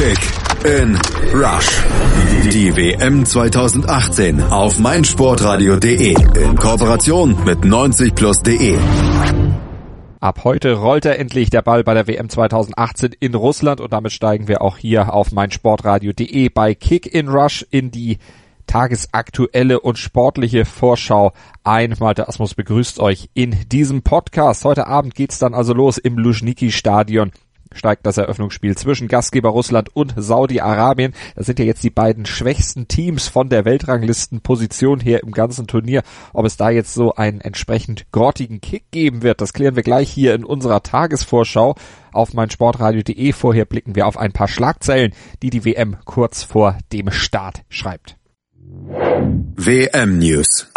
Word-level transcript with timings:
Kick 0.00 0.18
in 0.64 0.98
Rush. 1.34 1.84
Die 2.50 2.74
WM 2.74 3.26
2018 3.26 4.42
auf 4.44 4.78
meinsportradio.de 4.78 6.14
in 6.42 6.56
Kooperation 6.56 7.36
mit 7.44 7.58
90plus.de. 7.58 8.78
Ab 10.20 10.40
heute 10.44 10.72
rollt 10.72 11.04
er 11.04 11.18
endlich 11.18 11.50
der 11.50 11.60
Ball 11.60 11.84
bei 11.84 11.92
der 11.92 12.06
WM 12.06 12.30
2018 12.30 13.14
in 13.20 13.34
Russland 13.34 13.82
und 13.82 13.92
damit 13.92 14.12
steigen 14.12 14.48
wir 14.48 14.62
auch 14.62 14.78
hier 14.78 15.12
auf 15.12 15.32
meinsportradio.de 15.32 16.48
bei 16.48 16.74
Kick 16.74 17.04
in 17.04 17.28
Rush 17.28 17.66
in 17.70 17.90
die 17.90 18.16
tagesaktuelle 18.66 19.80
und 19.80 19.98
sportliche 19.98 20.64
Vorschau 20.64 21.34
ein. 21.62 21.94
Malte 22.00 22.26
Asmus 22.26 22.54
begrüßt 22.54 23.00
euch 23.00 23.28
in 23.34 23.54
diesem 23.68 24.00
Podcast. 24.00 24.64
Heute 24.64 24.86
Abend 24.86 25.14
geht's 25.14 25.38
dann 25.38 25.52
also 25.52 25.74
los 25.74 25.98
im 25.98 26.16
Luzhniki 26.16 26.72
Stadion 26.72 27.32
steigt 27.72 28.06
das 28.06 28.18
Eröffnungsspiel 28.18 28.76
zwischen 28.76 29.08
Gastgeber 29.08 29.50
Russland 29.50 29.94
und 29.94 30.14
Saudi-Arabien. 30.16 31.14
Das 31.36 31.46
sind 31.46 31.58
ja 31.58 31.64
jetzt 31.64 31.84
die 31.84 31.90
beiden 31.90 32.26
schwächsten 32.26 32.88
Teams 32.88 33.28
von 33.28 33.48
der 33.48 33.64
Weltranglistenposition 33.64 35.00
her 35.00 35.22
im 35.22 35.32
ganzen 35.32 35.66
Turnier. 35.66 36.02
Ob 36.32 36.46
es 36.46 36.56
da 36.56 36.70
jetzt 36.70 36.94
so 36.94 37.14
einen 37.14 37.40
entsprechend 37.40 38.10
grottigen 38.12 38.60
Kick 38.60 38.90
geben 38.90 39.22
wird, 39.22 39.40
das 39.40 39.52
klären 39.52 39.76
wir 39.76 39.82
gleich 39.82 40.10
hier 40.10 40.34
in 40.34 40.44
unserer 40.44 40.82
Tagesvorschau 40.82 41.74
auf 42.12 42.34
meinsportradio.de. 42.34 43.32
Vorher 43.32 43.64
blicken 43.64 43.94
wir 43.94 44.06
auf 44.06 44.16
ein 44.16 44.32
paar 44.32 44.48
Schlagzeilen, 44.48 45.12
die 45.42 45.50
die 45.50 45.64
WM 45.64 45.96
kurz 46.04 46.42
vor 46.42 46.78
dem 46.92 47.10
Start 47.10 47.62
schreibt. 47.68 48.16
WM 49.56 50.18
News. 50.18 50.70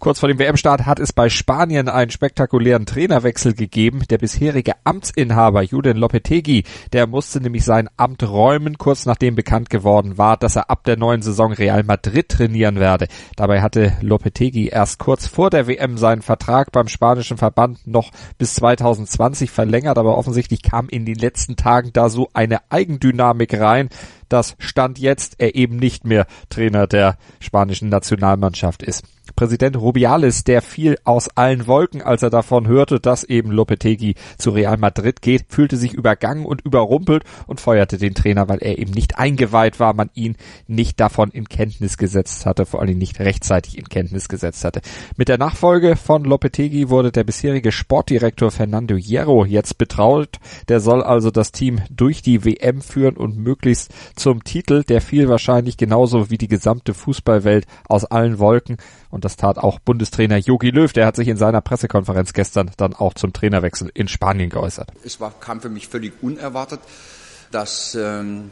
Kurz 0.00 0.20
vor 0.20 0.28
dem 0.28 0.38
WM-Start 0.38 0.86
hat 0.86 1.00
es 1.00 1.12
bei 1.12 1.28
Spanien 1.28 1.88
einen 1.88 2.12
spektakulären 2.12 2.86
Trainerwechsel 2.86 3.54
gegeben. 3.54 4.04
Der 4.08 4.18
bisherige 4.18 4.74
Amtsinhaber 4.84 5.62
Julian 5.62 5.96
Lopetegui, 5.96 6.62
der 6.92 7.08
musste 7.08 7.40
nämlich 7.40 7.64
sein 7.64 7.90
Amt 7.96 8.22
räumen, 8.22 8.78
kurz 8.78 9.06
nachdem 9.06 9.34
bekannt 9.34 9.70
geworden 9.70 10.16
war, 10.16 10.36
dass 10.36 10.54
er 10.54 10.70
ab 10.70 10.84
der 10.84 10.96
neuen 10.96 11.22
Saison 11.22 11.52
Real 11.52 11.82
Madrid 11.82 12.28
trainieren 12.28 12.76
werde. 12.76 13.08
Dabei 13.34 13.60
hatte 13.60 13.96
Lopetegui 14.00 14.68
erst 14.68 15.00
kurz 15.00 15.26
vor 15.26 15.50
der 15.50 15.66
WM 15.66 15.98
seinen 15.98 16.22
Vertrag 16.22 16.70
beim 16.70 16.86
spanischen 16.86 17.36
Verband 17.36 17.84
noch 17.84 18.12
bis 18.38 18.54
2020 18.54 19.50
verlängert, 19.50 19.98
aber 19.98 20.16
offensichtlich 20.16 20.62
kam 20.62 20.88
in 20.88 21.06
den 21.06 21.16
letzten 21.16 21.56
Tagen 21.56 21.90
da 21.92 22.08
so 22.08 22.28
eine 22.34 22.60
Eigendynamik 22.70 23.58
rein, 23.58 23.88
dass 24.28 24.54
Stand 24.60 25.00
jetzt 25.00 25.34
er 25.38 25.56
eben 25.56 25.76
nicht 25.76 26.04
mehr 26.04 26.26
Trainer 26.50 26.86
der 26.86 27.16
spanischen 27.40 27.88
Nationalmannschaft 27.88 28.84
ist. 28.84 29.02
Präsident 29.36 29.76
Rubiales, 29.76 30.44
der 30.44 30.62
fiel 30.62 30.98
aus 31.04 31.28
allen 31.36 31.66
Wolken, 31.66 32.02
als 32.02 32.22
er 32.22 32.30
davon 32.30 32.66
hörte, 32.66 33.00
dass 33.00 33.24
eben 33.24 33.50
Lopetegui 33.50 34.14
zu 34.36 34.50
Real 34.50 34.76
Madrid 34.76 35.22
geht, 35.22 35.46
fühlte 35.48 35.76
sich 35.76 35.92
übergangen 35.92 36.44
und 36.44 36.62
überrumpelt 36.64 37.24
und 37.46 37.60
feuerte 37.60 37.98
den 37.98 38.14
Trainer, 38.14 38.48
weil 38.48 38.58
er 38.58 38.78
eben 38.78 38.92
nicht 38.92 39.18
eingeweiht 39.18 39.80
war, 39.80 39.94
man 39.94 40.10
ihn 40.14 40.36
nicht 40.66 41.00
davon 41.00 41.30
in 41.30 41.48
Kenntnis 41.48 41.98
gesetzt 41.98 42.46
hatte, 42.46 42.66
vor 42.66 42.80
allem 42.80 42.98
nicht 42.98 43.20
rechtzeitig 43.20 43.78
in 43.78 43.88
Kenntnis 43.88 44.28
gesetzt 44.28 44.64
hatte. 44.64 44.80
Mit 45.16 45.28
der 45.28 45.38
Nachfolge 45.38 45.96
von 45.96 46.24
Lopetegui 46.24 46.88
wurde 46.88 47.12
der 47.12 47.24
bisherige 47.24 47.72
Sportdirektor 47.72 48.50
Fernando 48.50 48.96
Hierro 48.96 49.44
jetzt 49.44 49.78
betraut. 49.78 50.38
Der 50.68 50.80
soll 50.80 51.02
also 51.02 51.30
das 51.30 51.52
Team 51.52 51.80
durch 51.90 52.22
die 52.22 52.44
WM 52.44 52.80
führen 52.80 53.16
und 53.16 53.38
möglichst 53.38 53.92
zum 54.16 54.44
Titel. 54.44 54.82
Der 54.84 55.00
fiel 55.00 55.28
wahrscheinlich 55.28 55.76
genauso 55.76 56.30
wie 56.30 56.38
die 56.38 56.48
gesamte 56.48 56.94
Fußballwelt 56.94 57.66
aus 57.88 58.04
allen 58.04 58.38
Wolken. 58.38 58.76
Und 59.18 59.24
das 59.24 59.34
tat 59.34 59.58
auch 59.58 59.80
Bundestrainer 59.80 60.36
Jogi 60.36 60.70
Löw. 60.70 60.92
Der 60.92 61.04
hat 61.04 61.16
sich 61.16 61.26
in 61.26 61.36
seiner 61.36 61.60
Pressekonferenz 61.60 62.32
gestern 62.34 62.70
dann 62.76 62.94
auch 62.94 63.14
zum 63.14 63.32
Trainerwechsel 63.32 63.90
in 63.92 64.06
Spanien 64.06 64.48
geäußert. 64.48 64.92
Es 65.02 65.18
war, 65.18 65.32
kam 65.40 65.60
für 65.60 65.70
mich 65.70 65.88
völlig 65.88 66.12
unerwartet, 66.22 66.78
dass 67.50 67.96
ähm, 67.96 68.50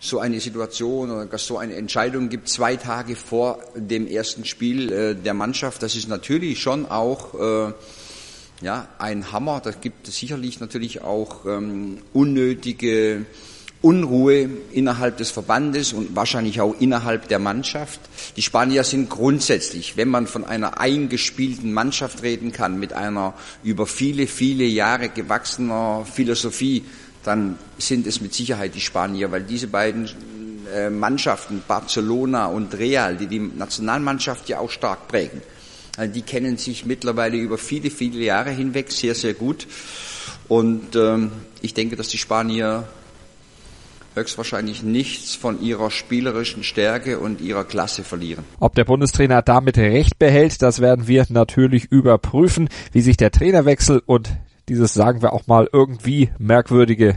so 0.00 0.18
eine 0.18 0.40
Situation 0.40 1.12
oder 1.12 1.26
dass 1.26 1.46
so 1.46 1.56
eine 1.56 1.76
Entscheidung 1.76 2.30
gibt, 2.30 2.48
zwei 2.48 2.74
Tage 2.74 3.14
vor 3.14 3.60
dem 3.76 4.08
ersten 4.08 4.44
Spiel 4.44 4.90
äh, 4.90 5.14
der 5.14 5.34
Mannschaft. 5.34 5.84
Das 5.84 5.94
ist 5.94 6.08
natürlich 6.08 6.60
schon 6.60 6.86
auch 6.86 7.34
äh, 7.68 7.72
ja, 8.60 8.88
ein 8.98 9.30
Hammer. 9.30 9.60
Da 9.62 9.70
gibt 9.70 10.08
es 10.08 10.16
sicherlich 10.16 10.58
natürlich 10.58 11.02
auch 11.02 11.46
ähm, 11.46 11.98
unnötige 12.12 13.24
Unruhe 13.82 14.48
innerhalb 14.72 15.16
des 15.16 15.32
Verbandes 15.32 15.92
und 15.92 16.14
wahrscheinlich 16.14 16.60
auch 16.60 16.74
innerhalb 16.80 17.28
der 17.28 17.40
Mannschaft. 17.40 18.00
Die 18.36 18.42
Spanier 18.42 18.84
sind 18.84 19.10
grundsätzlich, 19.10 19.96
wenn 19.96 20.08
man 20.08 20.28
von 20.28 20.44
einer 20.44 20.80
eingespielten 20.80 21.72
Mannschaft 21.72 22.22
reden 22.22 22.52
kann, 22.52 22.78
mit 22.78 22.92
einer 22.92 23.34
über 23.64 23.86
viele, 23.86 24.28
viele 24.28 24.64
Jahre 24.64 25.08
gewachsener 25.08 26.06
Philosophie, 26.10 26.84
dann 27.24 27.58
sind 27.78 28.06
es 28.06 28.20
mit 28.20 28.32
Sicherheit 28.34 28.74
die 28.74 28.80
Spanier, 28.80 29.32
weil 29.32 29.42
diese 29.42 29.66
beiden 29.66 30.08
äh, 30.72 30.88
Mannschaften, 30.88 31.62
Barcelona 31.66 32.46
und 32.46 32.74
Real, 32.78 33.16
die 33.16 33.26
die 33.26 33.40
Nationalmannschaft 33.40 34.48
ja 34.48 34.60
auch 34.60 34.70
stark 34.70 35.08
prägen, 35.08 35.42
die 36.14 36.22
kennen 36.22 36.56
sich 36.56 36.86
mittlerweile 36.86 37.36
über 37.36 37.58
viele, 37.58 37.90
viele 37.90 38.18
Jahre 38.20 38.50
hinweg 38.50 38.90
sehr, 38.90 39.14
sehr 39.14 39.34
gut. 39.34 39.66
Und 40.48 40.96
ähm, 40.96 41.32
ich 41.60 41.74
denke, 41.74 41.96
dass 41.96 42.08
die 42.08 42.18
Spanier 42.18 42.88
höchstwahrscheinlich 44.14 44.82
nichts 44.82 45.34
von 45.34 45.62
ihrer 45.62 45.90
spielerischen 45.90 46.62
Stärke 46.62 47.18
und 47.18 47.40
ihrer 47.40 47.64
Klasse 47.64 48.04
verlieren. 48.04 48.44
Ob 48.60 48.74
der 48.74 48.84
Bundestrainer 48.84 49.42
damit 49.42 49.78
recht 49.78 50.18
behält, 50.18 50.62
das 50.62 50.80
werden 50.80 51.08
wir 51.08 51.26
natürlich 51.28 51.86
überprüfen, 51.86 52.68
wie 52.92 53.00
sich 53.00 53.16
der 53.16 53.30
Trainerwechsel 53.30 54.02
und 54.04 54.30
dieses, 54.68 54.94
sagen 54.94 55.22
wir 55.22 55.32
auch 55.32 55.46
mal, 55.46 55.68
irgendwie 55.72 56.30
merkwürdige 56.38 57.16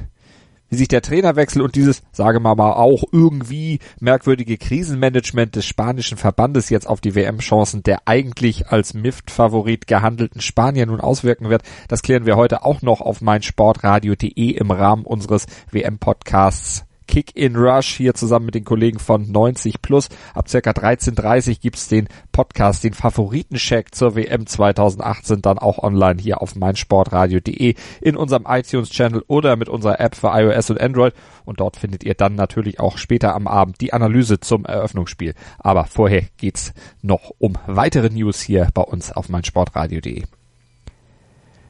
wie 0.69 0.75
sich 0.77 0.87
der 0.87 1.01
Trainerwechsel 1.01 1.61
und 1.61 1.75
dieses, 1.75 2.01
sage 2.11 2.39
mal 2.39 2.55
mal, 2.55 2.73
auch 2.73 3.03
irgendwie 3.11 3.79
merkwürdige 3.99 4.57
Krisenmanagement 4.57 5.55
des 5.55 5.65
spanischen 5.65 6.17
Verbandes 6.17 6.69
jetzt 6.69 6.87
auf 6.87 7.01
die 7.01 7.15
WM-Chancen 7.15 7.83
der 7.83 8.07
eigentlich 8.07 8.67
als 8.67 8.93
MIFT-Favorit 8.93 9.87
gehandelten 9.87 10.41
Spanier 10.41 10.85
nun 10.85 11.01
auswirken 11.01 11.49
wird, 11.49 11.63
das 11.87 12.01
klären 12.01 12.25
wir 12.25 12.35
heute 12.35 12.65
auch 12.65 12.81
noch 12.81 13.01
auf 13.01 13.21
meinsportradio.de 13.21 14.51
im 14.51 14.71
Rahmen 14.71 15.05
unseres 15.05 15.45
WM-Podcasts 15.71 16.84
Kick 17.07 17.35
in 17.35 17.55
Rush 17.55 17.95
hier 17.95 18.13
zusammen 18.13 18.45
mit 18.45 18.55
den 18.55 18.63
Kollegen 18.63 18.99
von 18.99 19.31
90 19.31 19.81
Plus. 19.81 20.09
Ab 20.33 20.49
circa 20.49 20.71
13.30 20.71 21.59
gibt's 21.61 21.87
den 21.87 22.07
Podcast, 22.31 22.83
den 22.83 22.93
Favoritencheck 22.93 23.93
zur 23.93 24.15
WM 24.15 24.47
2018 24.47 25.41
dann 25.41 25.57
auch 25.57 25.79
online 25.79 26.21
hier 26.21 26.41
auf 26.41 26.55
meinsportradio.de 26.55 27.75
in 28.01 28.15
unserem 28.15 28.45
iTunes-Channel 28.47 29.23
oder 29.27 29.55
mit 29.55 29.69
unserer 29.69 29.99
App 29.99 30.15
für 30.15 30.27
iOS 30.27 30.69
und 30.69 30.81
Android. 30.81 31.13
Und 31.45 31.59
dort 31.59 31.77
findet 31.77 32.03
ihr 32.03 32.15
dann 32.15 32.35
natürlich 32.35 32.79
auch 32.79 32.97
später 32.97 33.35
am 33.35 33.47
Abend 33.47 33.81
die 33.81 33.93
Analyse 33.93 34.39
zum 34.39 34.65
Eröffnungsspiel. 34.65 35.33
Aber 35.59 35.85
vorher 35.85 36.23
geht's 36.37 36.73
noch 37.01 37.31
um 37.37 37.53
weitere 37.67 38.09
News 38.09 38.41
hier 38.41 38.69
bei 38.73 38.81
uns 38.81 39.11
auf 39.11 39.29
meinsportradio.de. 39.29 40.23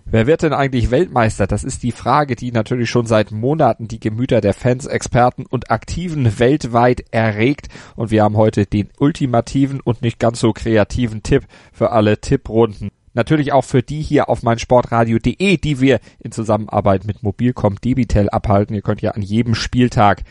Wer 0.08 0.28
wird 0.28 0.44
denn 0.44 0.54
eigentlich 0.54 0.92
Weltmeister? 0.92 1.48
Das 1.48 1.64
ist 1.64 1.82
die 1.82 1.92
Frage, 1.92 2.36
die 2.36 2.52
natürlich 2.52 2.92
schon 2.92 3.08
seit 3.08 3.32
Monaten 3.32 3.88
die 3.88 4.00
Gemüter 4.00 4.40
der 4.40 4.54
Fans, 4.54 4.86
Experten 4.86 5.48
und 5.48 5.72
Aktiven 5.72 6.38
weltweit 6.38 7.06
erregt. 7.10 7.70
Und 7.96 8.12
wir 8.12 8.24
haben 8.24 8.38
heute 8.38 8.68
den 8.68 8.90
ultimativen 9.00 9.82
und 9.82 10.04
nicht 10.04 10.20
ganz 10.20 10.40
so 10.40 10.54
kreativen 10.54 11.24
Tipp 11.24 11.46
für 11.74 11.92
alle 11.92 12.22
Tipprunden. 12.22 12.92
Natürlich 13.16 13.52
auch 13.52 13.64
für 13.64 13.82
die 13.82 14.02
hier 14.02 14.30
auf 14.30 14.44
meinsportradio.de, 14.44 15.58
die 15.58 15.82
wir 15.82 16.00
in 16.20 16.32
Zusammenarbeit 16.32 17.06
mit 17.06 17.24
Mobilcom 17.24 17.82
Debitel 17.82 18.30
abhalten. 18.30 18.76
Ihr 18.76 18.84
könnt 18.84 19.02
ja 19.02 19.12
an 19.12 19.24
jedem 19.24 19.56
Spieltag 19.56 20.22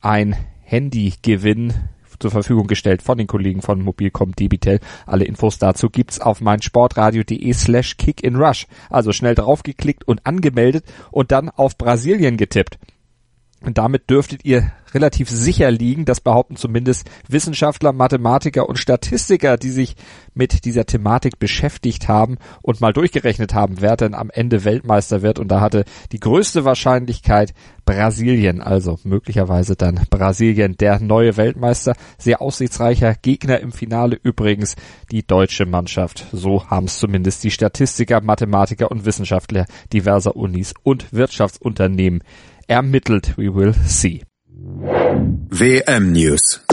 ein 0.00 0.34
Handy 0.62 1.14
gewinnen 1.22 1.90
zur 2.22 2.30
Verfügung 2.30 2.66
gestellt 2.66 3.02
von 3.02 3.18
den 3.18 3.26
Kollegen 3.26 3.60
von 3.60 3.82
Mobilcom 3.82 4.34
Debitel. 4.34 4.80
Alle 5.04 5.24
Infos 5.24 5.58
dazu 5.58 5.90
gibt's 5.90 6.20
auf 6.20 6.40
meinsportradio.de 6.40 7.52
slash 7.52 7.96
kickinrush. 7.98 8.66
Also 8.88 9.12
schnell 9.12 9.34
draufgeklickt 9.34 10.06
und 10.08 10.24
angemeldet 10.24 10.84
und 11.10 11.32
dann 11.32 11.50
auf 11.50 11.76
Brasilien 11.76 12.36
getippt. 12.38 12.78
Und 13.64 13.78
damit 13.78 14.10
dürftet 14.10 14.44
ihr 14.44 14.72
relativ 14.94 15.30
sicher 15.30 15.70
liegen. 15.70 16.04
Das 16.04 16.20
behaupten 16.20 16.56
zumindest 16.56 17.08
Wissenschaftler, 17.28 17.92
Mathematiker 17.92 18.68
und 18.68 18.78
Statistiker, 18.78 19.56
die 19.56 19.70
sich 19.70 19.96
mit 20.34 20.64
dieser 20.64 20.86
Thematik 20.86 21.38
beschäftigt 21.38 22.08
haben 22.08 22.38
und 22.62 22.80
mal 22.80 22.92
durchgerechnet 22.92 23.54
haben, 23.54 23.80
wer 23.80 23.96
denn 23.96 24.14
am 24.14 24.30
Ende 24.30 24.64
Weltmeister 24.64 25.22
wird. 25.22 25.38
Und 25.38 25.48
da 25.48 25.60
hatte 25.60 25.84
die 26.12 26.20
größte 26.20 26.64
Wahrscheinlichkeit 26.64 27.54
Brasilien, 27.84 28.60
also 28.60 28.98
möglicherweise 29.02 29.74
dann 29.74 30.00
Brasilien, 30.08 30.76
der 30.76 31.00
neue 31.00 31.36
Weltmeister. 31.36 31.94
Sehr 32.16 32.40
aussichtsreicher 32.40 33.14
Gegner 33.20 33.60
im 33.60 33.72
Finale 33.72 34.18
übrigens 34.22 34.76
die 35.10 35.26
deutsche 35.26 35.66
Mannschaft. 35.66 36.26
So 36.32 36.68
haben 36.68 36.86
es 36.86 36.98
zumindest 36.98 37.42
die 37.44 37.50
Statistiker, 37.50 38.20
Mathematiker 38.20 38.90
und 38.90 39.04
Wissenschaftler 39.04 39.66
diverser 39.92 40.36
Unis 40.36 40.74
und 40.82 41.12
Wirtschaftsunternehmen 41.12 42.22
ermittelt. 42.66 43.36
We 43.36 43.54
will 43.54 43.74
see. 43.74 44.22
WM 44.54 46.12
News. 46.12 46.64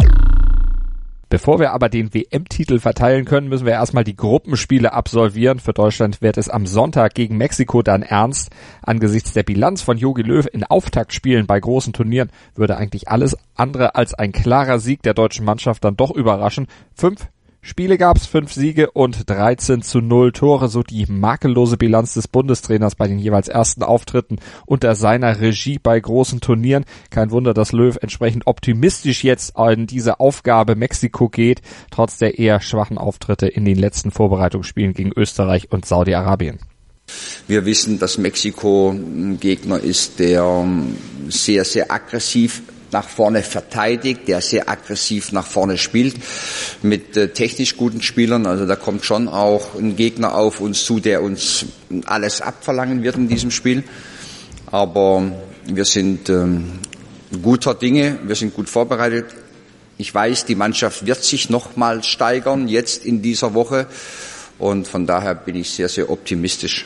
Bevor 1.30 1.59
wir 1.59 1.74
aber 1.74 1.89
den 1.89 2.12
WM-Titel 2.12 2.80
verteilen 2.80 3.25
können, 3.25 3.50
müssen 3.50 3.68
wir 3.68 3.74
erstmal 3.74 4.03
die 4.03 4.15
Gruppenspiele 4.15 4.94
absolvieren. 4.94 5.59
Für 5.59 5.74
Deutschland 5.74 6.24
wird 6.24 6.38
es 6.38 6.50
am 6.50 6.65
Sonntag 6.65 7.13
gegen 7.13 7.38
Mexiko 7.38 7.83
dann 7.83 8.01
ernst. 8.01 8.50
Angesichts 8.81 9.33
der 9.33 9.44
Bilanz 9.44 9.83
von 9.83 10.00
Jogi 10.00 10.24
Löw 10.24 10.47
in 10.51 10.63
Auftaktspielen 10.63 11.45
bei 11.45 11.59
großen 11.59 11.94
Turnieren 11.94 12.31
würde 12.56 12.77
eigentlich 12.77 13.09
alles 13.09 13.38
andere 13.56 13.94
als 13.94 14.15
ein 14.15 14.31
klarer 14.31 14.80
Sieg 14.80 15.03
der 15.03 15.13
deutschen 15.13 15.45
Mannschaft 15.45 15.83
dann 15.83 15.95
doch 15.95 16.09
überraschen. 16.09 16.65
Fünf 16.95 17.27
Spiele 17.62 17.98
gab's, 17.98 18.26
fünf 18.26 18.54
Siege 18.54 18.90
und 18.92 19.30
13 19.30 19.82
zu 19.82 20.00
0 20.00 20.32
Tore, 20.32 20.70
so 20.70 20.82
die 20.82 21.06
makellose 21.08 21.76
Bilanz 21.76 22.14
des 22.14 22.30
Bundestrainers 22.30 22.96
bei 22.96 23.10
den 23.10 23.20
jeweils 23.20 23.50
ersten 23.50 23.84
Auftritten 23.84 24.38
unter 24.66 24.96
seiner 24.96 25.42
Regie 25.42 25.78
bei 25.78 26.00
großen 26.00 26.40
Turnieren. 26.40 26.86
Kein 27.10 27.32
Wunder, 27.32 27.54
dass 27.54 27.74
Löw 27.74 27.98
entsprechend 28.02 28.48
optimistisch 28.48 29.26
jetzt 29.26 29.56
in 29.58 29.88
diese 29.88 30.22
Aufgabe 30.22 30.78
Mexiko 30.78 31.28
geht, 31.28 31.62
trotz 31.92 32.18
der 32.18 32.40
eher 32.40 32.62
schwachen 32.62 32.98
Auftritte 32.98 33.48
in 33.48 33.66
den 33.66 33.78
letzten 33.78 34.12
Vorbereitungsspielen 34.12 34.94
gegen 34.94 35.12
Österreich 35.14 35.70
und 35.70 35.86
Saudi-Arabien. 35.86 36.60
Wir 37.48 37.66
wissen, 37.66 38.00
dass 38.00 38.18
Mexiko 38.18 38.92
ein 38.92 39.38
Gegner 39.40 39.80
ist, 39.80 40.20
der 40.20 40.66
sehr, 41.28 41.66
sehr 41.66 41.92
aggressiv 41.92 42.62
nach 42.91 43.07
vorne 43.07 43.44
verteidigt, 43.44 44.27
der 44.27 44.41
sehr 44.41 44.69
aggressiv 44.69 45.31
nach 45.31 45.45
vorne 45.45 45.77
spielt, 45.77 46.15
mit 46.81 47.15
äh, 47.18 47.30
technisch 47.30 47.77
guten 47.77 48.01
Spielern. 48.01 48.45
Also 48.45 48.65
da 48.65 48.75
kommt 48.75 49.06
schon 49.06 49.27
auch 49.27 49.75
ein 49.75 49.95
Gegner 49.95 50.36
auf 50.36 50.59
uns 50.59 50.86
zu, 50.86 51.00
der 51.00 51.21
uns 51.21 51.65
alles 52.06 52.41
abverlangen 52.41 53.03
wird 53.03 53.15
in 53.15 53.27
diesem 53.27 53.51
Spiel. 53.51 53.83
Aber 54.68 55.31
wir 55.65 55.86
sind 55.86 56.30
ähm, 56.30 56.80
guter 57.41 57.74
Dinge, 57.74 58.19
wir 58.24 58.36
sind 58.36 58.53
gut 58.53 58.69
vorbereitet. 58.69 59.25
Ich 59.97 60.13
weiß, 60.13 60.45
die 60.45 60.56
Mannschaft 60.56 61.06
wird 61.06 61.24
sich 61.24 61.50
nochmal 61.50 62.03
steigern 62.03 62.68
jetzt 62.68 63.06
in 63.06 63.21
dieser 63.21 63.53
Woche 63.53 63.88
und 64.57 64.88
von 64.88 65.06
daher 65.06 65.36
bin 65.36 65.56
ich 65.56 65.71
sehr, 65.71 65.89
sehr 65.89 66.09
optimistisch. 66.09 66.86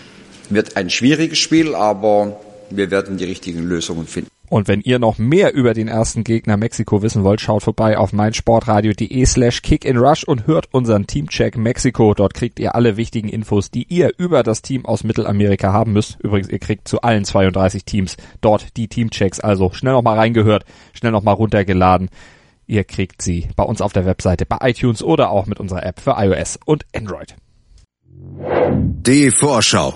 Wird 0.50 0.76
ein 0.78 0.90
schwieriges 0.90 1.38
Spiel, 1.38 1.76
aber 1.76 2.40
wir 2.70 2.92
werden 2.92 3.18
die 3.18 3.26
richtigen 3.26 3.64
Lösungen 3.64 4.08
finden. 4.08 4.33
Und 4.54 4.68
wenn 4.68 4.82
ihr 4.82 5.00
noch 5.00 5.18
mehr 5.18 5.56
über 5.56 5.74
den 5.74 5.88
ersten 5.88 6.24
Gegner 6.24 6.58
Mexiko 6.58 7.02
wissen 7.02 7.24
wollt, 7.24 7.42
schaut 7.42 7.64
vorbei 7.64 7.98
auf 7.98 8.14
meinsportradio.de 8.14 9.26
slash 9.26 9.64
kickinrush 9.64 10.26
und 10.26 10.46
hört 10.46 10.72
unseren 10.72 11.08
Teamcheck 11.08 11.58
Mexiko. 11.58 12.14
Dort 12.14 12.36
kriegt 12.36 12.60
ihr 12.60 12.76
alle 12.76 12.96
wichtigen 12.96 13.30
Infos, 13.30 13.72
die 13.72 13.92
ihr 13.92 14.12
über 14.20 14.44
das 14.44 14.62
Team 14.62 14.86
aus 14.86 15.04
Mittelamerika 15.04 15.74
haben 15.74 15.94
müsst. 15.94 16.20
Übrigens, 16.20 16.50
ihr 16.50 16.60
kriegt 16.60 16.88
zu 16.88 17.02
allen 17.02 17.26
32 17.26 17.84
Teams 17.84 18.16
dort 18.42 18.78
die 18.78 18.88
Teamchecks. 18.88 19.40
Also 19.40 19.72
schnell 19.72 19.94
noch 19.94 20.04
mal 20.04 20.20
reingehört, 20.20 20.66
schnell 20.94 21.14
noch 21.14 21.24
mal 21.24 21.32
runtergeladen. 21.32 22.12
Ihr 22.68 22.84
kriegt 22.84 23.24
sie 23.24 23.48
bei 23.56 23.64
uns 23.64 23.82
auf 23.82 23.92
der 23.92 24.06
Webseite, 24.06 24.46
bei 24.46 24.58
iTunes 24.70 25.02
oder 25.02 25.32
auch 25.32 25.48
mit 25.48 25.60
unserer 25.60 25.84
App 25.84 26.00
für 26.00 26.14
iOS 26.16 26.60
und 26.64 26.86
Android. 26.96 27.36
Die 29.02 29.32
Vorschau. 29.32 29.96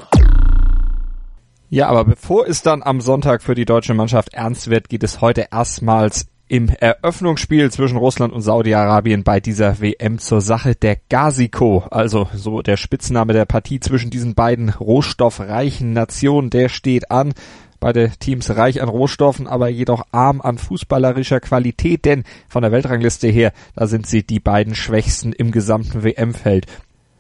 Ja, 1.70 1.90
aber 1.90 2.06
bevor 2.06 2.48
es 2.48 2.62
dann 2.62 2.82
am 2.82 3.02
Sonntag 3.02 3.42
für 3.42 3.54
die 3.54 3.66
deutsche 3.66 3.94
Mannschaft 3.94 4.34
ernst 4.34 4.70
wird, 4.70 4.88
geht 4.88 5.04
es 5.04 5.20
heute 5.20 5.48
erstmals 5.52 6.28
im 6.48 6.70
Eröffnungsspiel 6.70 7.70
zwischen 7.72 7.98
Russland 7.98 8.32
und 8.32 8.42
Saudi-Arabien 8.42 9.26
bei 9.26 9.42
dieser 9.42 9.82
WM 9.82 10.18
zur 10.18 10.40
Sache 10.40 10.76
der 10.76 10.98
Gaziko, 11.10 11.84
also 11.92 12.30
so 12.34 12.62
der 12.62 12.78
Spitzname 12.78 13.34
der 13.34 13.44
Partie 13.44 13.82
zwischen 13.82 14.10
diesen 14.10 14.34
beiden 14.34 14.70
rohstoffreichen 14.70 15.92
Nationen, 15.92 16.50
der 16.50 16.70
steht 16.70 17.12
an. 17.12 17.34
Beide 17.82 18.12
Teams 18.18 18.56
reich 18.56 18.82
an 18.82 18.88
Rohstoffen, 18.90 19.46
aber 19.46 19.68
jedoch 19.68 20.04
arm 20.12 20.40
an 20.42 20.58
fußballerischer 20.58 21.42
Qualität, 21.42 22.06
denn 22.06 22.24
von 22.48 22.64
der 22.64 22.72
Weltrangliste 22.72 23.28
her, 23.28 23.52
da 23.76 23.88
sind 23.88 24.08
sie 24.08 24.26
die 24.26 24.40
beiden 24.40 24.74
Schwächsten 24.74 25.34
im 25.34 25.52
gesamten 25.52 26.04
WM-Feld. 26.04 26.66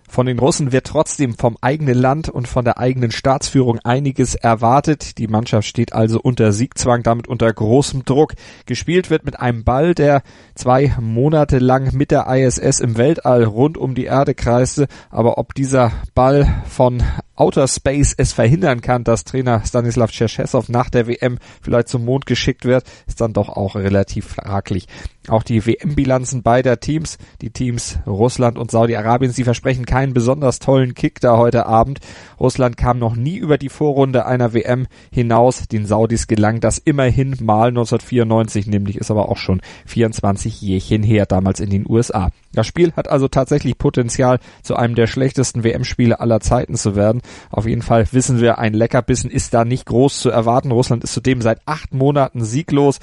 Von 0.10 0.26
den 0.26 0.40
Russen 0.40 0.72
wird 0.72 0.88
trotzdem 0.88 1.36
vom 1.36 1.58
eigenen 1.62 1.98
Land 1.98 2.30
und 2.30 2.48
von 2.48 2.64
der 2.64 2.80
eigenen 2.80 3.12
Staatsführung 3.12 3.80
einiges 3.84 4.36
erwartet. 4.36 5.18
Die 5.18 5.28
Mannschaft 5.28 5.68
steht 5.68 5.94
also 5.94 6.20
unter 6.22 6.54
Siegzwang, 6.54 7.04
damit 7.04 7.28
unter 7.28 7.52
großem 7.52 8.06
Druck. 8.06 8.34
Gespielt 8.66 9.10
wird 9.10 9.26
mit 9.26 9.40
einem 9.40 9.66
Ball, 9.66 9.94
der 9.94 10.24
zwei 10.56 10.96
Monate 11.02 11.60
lang 11.60 11.94
mit 11.94 12.12
der 12.12 12.26
ISS 12.28 12.80
im 12.80 12.98
Weltall 12.98 13.44
rund 13.44 13.78
um 13.78 13.96
die 13.96 14.06
Erde 14.06 14.34
kreiste. 14.34 14.88
Aber 15.10 15.38
ob 15.38 15.54
dieser 15.54 15.92
Ball 16.16 16.64
von 16.68 17.04
Outer 17.38 17.68
Space 17.68 18.16
es 18.18 18.34
verhindern 18.34 18.82
kann, 18.82 19.04
dass 19.04 19.24
Trainer 19.24 19.64
Stanislav 19.64 20.12
Cherchesov 20.12 20.70
nach 20.70 20.90
der 20.90 21.06
WM 21.06 21.38
vielleicht 21.62 21.88
zum 21.88 22.04
Mond 22.04 22.26
geschickt 22.26 22.66
wird, 22.66 22.84
ist 23.06 23.22
dann 23.22 23.34
doch 23.34 23.50
auch 23.50 23.76
relativ 23.76 24.26
fraglich. 24.26 24.88
Auch 25.28 25.44
die 25.44 25.66
WM-Bilanzen 25.66 26.42
beider 26.42 26.80
Teams, 26.80 27.18
die 27.42 27.52
Teams 27.52 28.00
Russland 28.08 28.58
und 28.58 28.72
Saudi-Arabien, 28.72 29.32
sie 29.32 29.44
versprechen 29.44 29.86
keinen 29.86 30.14
besonders 30.14 30.60
tollen 30.60 30.96
Kick 30.96 31.20
da 31.20 31.38
heute 31.38 31.66
Abend. 31.66 32.00
Russland 32.40 32.76
kam 32.76 32.98
noch 32.98 33.16
nie 33.16 33.36
über 33.36 33.58
die 33.58 33.70
Vorrunde 33.70 34.26
einer 34.26 34.54
WM 34.54 34.88
hinaus. 35.12 35.68
Den 35.68 35.86
Saudis 35.86 36.28
gelang 36.28 36.60
das 36.60 36.78
immerhin 36.78 37.36
mal 37.42 37.68
1994, 37.68 38.68
nämlich 38.68 38.98
ist 38.98 39.12
aber 39.12 39.30
auch 39.30 39.38
schon 39.38 39.62
24 39.86 40.62
Jährchen 40.62 41.04
her, 41.04 41.26
damals 41.26 41.60
in 41.60 41.70
den 41.70 41.86
USA. 41.88 42.32
Das 42.54 42.66
Spiel 42.66 42.94
hat 42.94 43.10
also 43.10 43.28
tatsächlich 43.28 43.78
Potenzial, 43.78 44.40
zu 44.64 44.76
einem 44.76 44.96
der 44.96 45.08
schlechtesten 45.08 45.64
WM-Spiele 45.64 46.20
aller 46.20 46.40
Zeiten 46.40 46.76
zu 46.76 46.96
werden. 46.96 47.22
Auf 47.50 47.68
jeden 47.68 47.82
Fall 47.82 48.08
wissen 48.12 48.42
wir, 48.42 48.58
ein 48.58 48.74
Leckerbissen 48.74 49.30
ist 49.30 49.54
da 49.54 49.66
nicht 49.66 49.86
groß 49.86 50.20
zu 50.20 50.30
erwarten. 50.30 50.72
Russland 50.72 51.04
ist 51.04 51.14
zudem 51.14 51.42
seit 51.42 51.62
acht 51.66 51.94
Monaten 51.94 52.44
sieglos 52.44 53.00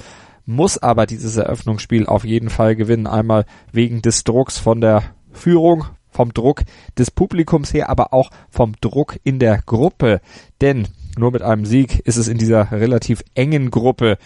muss 0.46 0.78
aber 0.78 1.06
dieses 1.06 1.36
Eröffnungsspiel 1.36 2.06
auf 2.06 2.24
jeden 2.24 2.50
Fall 2.50 2.76
gewinnen. 2.76 3.06
Einmal 3.06 3.46
wegen 3.72 4.02
des 4.02 4.24
Drucks 4.24 4.58
von 4.58 4.80
der 4.80 5.02
Führung, 5.32 5.86
vom 6.10 6.32
Druck 6.32 6.62
des 6.98 7.10
Publikums 7.10 7.72
her, 7.72 7.88
aber 7.88 8.12
auch 8.12 8.30
vom 8.50 8.74
Druck 8.80 9.18
in 9.24 9.38
der 9.38 9.62
Gruppe. 9.62 10.20
Denn 10.60 10.88
nur 11.18 11.32
mit 11.32 11.42
einem 11.42 11.64
Sieg 11.64 12.00
ist 12.00 12.16
es 12.16 12.28
in 12.28 12.38
dieser 12.38 12.70
relativ 12.72 13.22
engen 13.34 13.70
Gruppe 13.70 14.18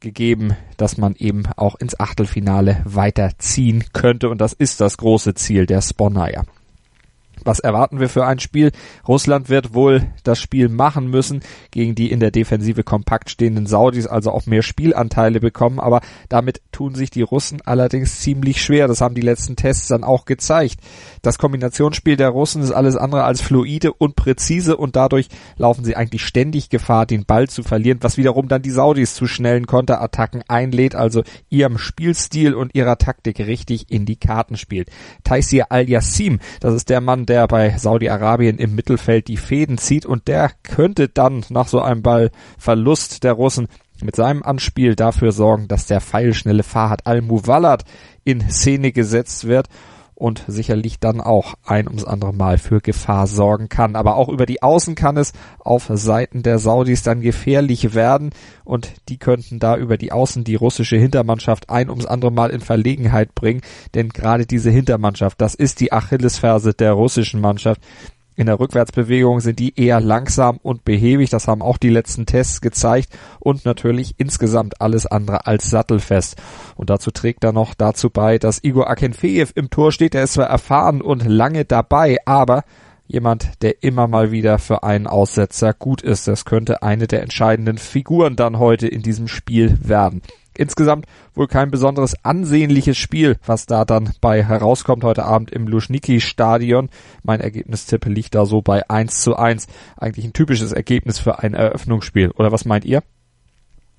gegeben, 0.00 0.56
dass 0.76 0.98
man 0.98 1.14
eben 1.16 1.44
auch 1.56 1.76
ins 1.76 1.98
Achtelfinale 1.98 2.82
weiterziehen 2.84 3.84
könnte. 3.92 4.28
Und 4.28 4.40
das 4.40 4.52
ist 4.52 4.80
das 4.80 4.96
große 4.98 5.34
Ziel 5.34 5.66
der 5.66 5.80
Sponaya. 5.80 6.44
Was 7.46 7.60
erwarten 7.60 8.00
wir 8.00 8.08
für 8.08 8.26
ein 8.26 8.40
Spiel? 8.40 8.72
Russland 9.06 9.48
wird 9.48 9.72
wohl 9.72 10.02
das 10.24 10.40
Spiel 10.40 10.68
machen 10.68 11.08
müssen 11.08 11.42
gegen 11.70 11.94
die 11.94 12.10
in 12.10 12.18
der 12.18 12.32
Defensive 12.32 12.82
kompakt 12.82 13.30
stehenden 13.30 13.66
Saudis, 13.66 14.08
also 14.08 14.32
auch 14.32 14.46
mehr 14.46 14.62
Spielanteile 14.62 15.38
bekommen, 15.38 15.78
aber 15.78 16.00
damit 16.28 16.60
tun 16.76 16.94
sich 16.94 17.08
die 17.08 17.22
Russen 17.22 17.62
allerdings 17.64 18.20
ziemlich 18.20 18.60
schwer. 18.60 18.86
Das 18.86 19.00
haben 19.00 19.14
die 19.14 19.22
letzten 19.22 19.56
Tests 19.56 19.88
dann 19.88 20.04
auch 20.04 20.26
gezeigt. 20.26 20.78
Das 21.22 21.38
Kombinationsspiel 21.38 22.16
der 22.16 22.28
Russen 22.28 22.60
ist 22.60 22.70
alles 22.70 22.96
andere 22.96 23.24
als 23.24 23.40
fluide 23.40 23.94
und 23.94 24.14
präzise 24.14 24.76
und 24.76 24.94
dadurch 24.94 25.28
laufen 25.56 25.86
sie 25.86 25.96
eigentlich 25.96 26.22
ständig 26.22 26.68
Gefahr, 26.68 27.06
den 27.06 27.24
Ball 27.24 27.48
zu 27.48 27.62
verlieren, 27.62 28.00
was 28.02 28.18
wiederum 28.18 28.48
dann 28.48 28.60
die 28.60 28.70
Saudis 28.70 29.14
zu 29.14 29.26
schnellen 29.26 29.66
Konterattacken 29.66 30.42
einlädt, 30.48 30.94
also 30.94 31.22
ihrem 31.48 31.78
Spielstil 31.78 32.52
und 32.52 32.74
ihrer 32.74 32.98
Taktik 32.98 33.38
richtig 33.38 33.90
in 33.90 34.04
die 34.04 34.16
Karten 34.16 34.58
spielt. 34.58 34.90
Taisir 35.24 35.72
Al-Yassim, 35.72 36.40
das 36.60 36.74
ist 36.74 36.90
der 36.90 37.00
Mann, 37.00 37.24
der 37.24 37.48
bei 37.48 37.78
Saudi-Arabien 37.78 38.58
im 38.58 38.74
Mittelfeld 38.74 39.28
die 39.28 39.38
Fäden 39.38 39.78
zieht 39.78 40.04
und 40.04 40.28
der 40.28 40.50
könnte 40.62 41.08
dann 41.08 41.42
nach 41.48 41.68
so 41.68 41.80
einem 41.80 42.02
Ballverlust 42.02 43.24
der 43.24 43.32
Russen 43.32 43.68
mit 44.04 44.16
seinem 44.16 44.42
Anspiel 44.42 44.94
dafür 44.94 45.32
sorgen, 45.32 45.68
dass 45.68 45.86
der 45.86 46.00
pfeilschnelle 46.00 46.62
Fahad 46.62 47.06
Al-Muwallad 47.06 47.84
in 48.24 48.48
Szene 48.50 48.92
gesetzt 48.92 49.46
wird 49.46 49.68
und 50.16 50.44
sicherlich 50.48 50.98
dann 50.98 51.20
auch 51.20 51.54
ein 51.64 51.86
ums 51.86 52.04
andere 52.04 52.32
Mal 52.32 52.56
für 52.56 52.80
Gefahr 52.80 53.26
sorgen 53.26 53.68
kann. 53.68 53.96
Aber 53.96 54.16
auch 54.16 54.30
über 54.30 54.46
die 54.46 54.62
Außen 54.62 54.94
kann 54.94 55.18
es 55.18 55.32
auf 55.58 55.90
Seiten 55.92 56.42
der 56.42 56.58
Saudis 56.58 57.02
dann 57.02 57.20
gefährlich 57.20 57.94
werden 57.94 58.30
und 58.64 58.92
die 59.10 59.18
könnten 59.18 59.58
da 59.58 59.76
über 59.76 59.98
die 59.98 60.12
Außen 60.12 60.42
die 60.42 60.54
russische 60.54 60.96
Hintermannschaft 60.96 61.68
ein 61.68 61.90
ums 61.90 62.06
andere 62.06 62.32
Mal 62.32 62.50
in 62.50 62.62
Verlegenheit 62.62 63.34
bringen, 63.34 63.60
denn 63.94 64.08
gerade 64.08 64.46
diese 64.46 64.70
Hintermannschaft, 64.70 65.38
das 65.40 65.54
ist 65.54 65.80
die 65.80 65.92
Achillesferse 65.92 66.72
der 66.72 66.92
russischen 66.92 67.42
Mannschaft. 67.42 67.82
In 68.38 68.46
der 68.46 68.60
Rückwärtsbewegung 68.60 69.40
sind 69.40 69.58
die 69.58 69.80
eher 69.80 69.98
langsam 69.98 70.58
und 70.62 70.84
behäbig, 70.84 71.30
das 71.30 71.48
haben 71.48 71.62
auch 71.62 71.78
die 71.78 71.88
letzten 71.88 72.26
Tests 72.26 72.60
gezeigt 72.60 73.08
und 73.40 73.64
natürlich 73.64 74.14
insgesamt 74.18 74.82
alles 74.82 75.06
andere 75.06 75.46
als 75.46 75.70
sattelfest. 75.70 76.36
Und 76.74 76.90
dazu 76.90 77.10
trägt 77.10 77.44
er 77.44 77.52
noch 77.52 77.72
dazu 77.72 78.10
bei, 78.10 78.38
dass 78.38 78.62
Igor 78.62 78.90
Akenfeev 78.90 79.52
im 79.54 79.70
Tor 79.70 79.90
steht, 79.90 80.14
er 80.14 80.24
ist 80.24 80.34
zwar 80.34 80.48
erfahren 80.48 81.00
und 81.00 81.24
lange 81.24 81.64
dabei, 81.64 82.18
aber 82.26 82.64
jemand, 83.06 83.62
der 83.62 83.82
immer 83.82 84.06
mal 84.06 84.32
wieder 84.32 84.58
für 84.58 84.82
einen 84.82 85.06
Aussetzer 85.06 85.72
gut 85.72 86.02
ist. 86.02 86.28
Das 86.28 86.44
könnte 86.44 86.82
eine 86.82 87.06
der 87.06 87.22
entscheidenden 87.22 87.78
Figuren 87.78 88.36
dann 88.36 88.58
heute 88.58 88.86
in 88.86 89.00
diesem 89.00 89.28
Spiel 89.28 89.78
werden. 89.80 90.20
Insgesamt 90.58 91.06
wohl 91.34 91.46
kein 91.46 91.70
besonderes 91.70 92.14
ansehnliches 92.24 92.96
Spiel, 92.96 93.36
was 93.44 93.66
da 93.66 93.84
dann 93.84 94.10
bei 94.20 94.42
herauskommt 94.42 95.04
heute 95.04 95.24
Abend 95.24 95.50
im 95.50 95.68
Luschniki 95.68 96.20
Stadion. 96.20 96.88
Mein 97.22 97.40
Ergebnistippe 97.40 98.08
liegt 98.08 98.34
da 98.34 98.46
so 98.46 98.62
bei 98.62 98.88
1 98.88 99.20
zu 99.20 99.36
1. 99.36 99.66
Eigentlich 99.96 100.24
ein 100.24 100.32
typisches 100.32 100.72
Ergebnis 100.72 101.18
für 101.18 101.40
ein 101.40 101.54
Eröffnungsspiel. 101.54 102.30
Oder 102.32 102.52
was 102.52 102.64
meint 102.64 102.84
ihr? 102.84 103.02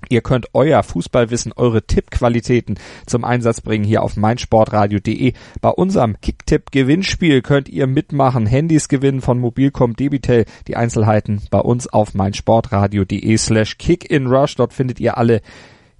Ihr 0.09 0.21
könnt 0.21 0.47
euer 0.53 0.83
Fußballwissen, 0.83 1.53
eure 1.55 1.81
Tippqualitäten 1.81 2.79
zum 3.05 3.25
Einsatz 3.25 3.61
bringen 3.61 3.83
hier 3.83 4.03
auf 4.03 4.15
meinsportradio.de. 4.15 5.33
Bei 5.59 5.69
unserem 5.69 6.21
Kicktipp-Gewinnspiel 6.21 7.41
könnt 7.41 7.67
ihr 7.67 7.87
mitmachen. 7.87 8.45
Handys 8.45 8.87
gewinnen 8.87 9.21
von 9.21 9.39
Mobilcom 9.39 9.95
Debitel. 9.95 10.45
Die 10.67 10.77
Einzelheiten 10.77 11.41
bei 11.49 11.59
uns 11.59 11.87
auf 11.87 12.13
meinsportradio.de 12.13 13.37
slash 13.37 13.77
kickinrush. 13.77 14.55
Dort 14.55 14.73
findet 14.73 14.99
ihr 14.99 15.17
alle 15.17 15.41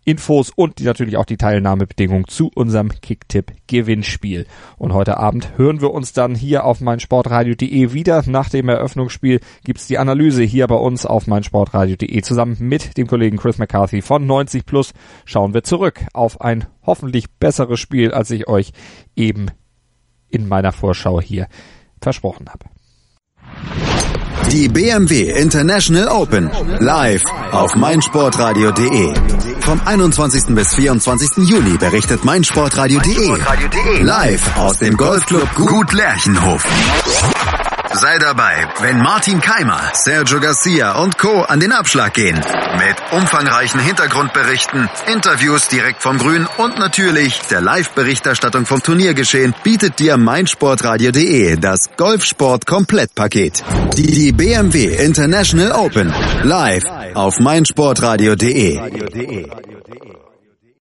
Infos 0.07 0.51
und 0.55 0.79
natürlich 0.79 1.17
auch 1.17 1.25
die 1.25 1.35
Teilnahmebedingungen 1.35 2.29
zu 2.29 2.49
unserem 2.55 2.89
Kicktipp-Gewinnspiel. 2.89 4.47
Und 4.77 4.93
heute 4.93 5.17
Abend 5.17 5.57
hören 5.57 5.81
wir 5.81 5.91
uns 5.91 6.13
dann 6.13 6.33
hier 6.33 6.63
auf 6.63 6.79
meinsportradio.de 6.79 7.91
wieder. 7.91 8.23
Nach 8.25 8.47
dem 8.49 8.69
Eröffnungsspiel 8.69 9.41
gibt's 9.65 9.87
die 9.87 9.97
Analyse 9.97 10.43
hier 10.43 10.65
bei 10.67 10.75
uns 10.75 11.05
auf 11.05 11.27
meinsportradio.de. 11.27 12.21
Zusammen 12.21 12.55
mit 12.57 12.97
dem 12.97 13.07
Kollegen 13.07 13.35
Chris 13.35 13.57
McCarthy 13.57 14.01
von 14.01 14.25
90 14.25 14.65
Plus 14.65 14.93
schauen 15.25 15.53
wir 15.53 15.63
zurück 15.63 16.05
auf 16.13 16.39
ein 16.39 16.67
hoffentlich 16.83 17.29
besseres 17.31 17.81
Spiel, 17.81 18.13
als 18.13 18.31
ich 18.31 18.47
euch 18.47 18.71
eben 19.17 19.47
in 20.29 20.47
meiner 20.47 20.71
Vorschau 20.71 21.19
hier 21.19 21.47
versprochen 21.99 22.47
habe. 22.47 22.76
Die 24.51 24.69
BMW 24.69 25.31
International 25.31 26.07
Open 26.07 26.49
live 26.79 27.21
auf 27.51 27.75
meinsportradio.de. 27.75 29.13
Vom 29.59 29.81
21. 29.85 30.55
bis 30.55 30.73
24. 30.75 31.49
Juni 31.49 31.77
berichtet 31.77 32.23
meinsportradio.de 32.23 34.01
live 34.01 34.57
aus 34.57 34.77
dem 34.77 34.95
Golfclub 34.95 35.53
Gut 35.55 35.91
Lerchenhof. 35.93 36.63
Sei 37.99 38.19
dabei, 38.19 38.67
wenn 38.81 38.99
Martin 38.99 39.41
Keimer, 39.41 39.81
Sergio 39.93 40.39
Garcia 40.39 41.01
und 41.01 41.17
Co. 41.17 41.41
an 41.41 41.59
den 41.59 41.71
Abschlag 41.71 42.13
gehen. 42.13 42.35
Mit 42.35 43.11
umfangreichen 43.11 43.79
Hintergrundberichten, 43.79 44.87
Interviews 45.11 45.67
direkt 45.67 46.03
vom 46.03 46.19
Grün 46.19 46.45
und 46.57 46.77
natürlich 46.77 47.39
der 47.49 47.61
Live-Berichterstattung 47.61 48.67
vom 48.67 48.83
Turniergeschehen 48.83 49.55
bietet 49.63 49.97
dir 49.97 50.17
meinsportradio.de 50.17 51.55
das 51.55 51.79
Golfsport-Komplettpaket. 51.97 53.63
Die 53.95 54.31
BMW 54.31 55.03
International 55.03 55.71
Open 55.71 56.13
live 56.43 56.83
auf 57.15 57.39
meinsportradio.de. 57.39 59.76